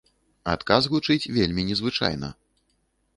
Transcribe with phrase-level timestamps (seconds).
[0.53, 2.31] Адказ гучыць вельмі незвычайна.